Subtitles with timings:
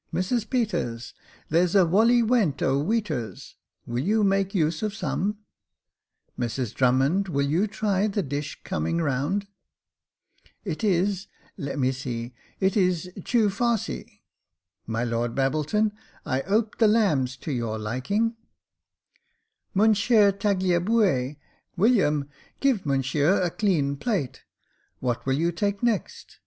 [0.12, 1.14] "Mrs Peters,
[1.48, 3.54] there's a wolley nuent 0' iveaters.
[3.86, 5.38] Will you make use of some?
[6.38, 9.46] Mrs Drummond, will you try the dish coming round}
[10.72, 14.20] It is— let me see— it is chenv farsy
[14.84, 15.92] 142 Jacob Faithful My Lord Babbleton,
[16.26, 18.34] I 'ope the lamb's to your liking'^
[19.74, 21.38] Monshere Tagliabue—
[21.78, 22.28] William,
[22.60, 24.42] give Monshere a cleaa plate.
[25.00, 26.40] What will you take next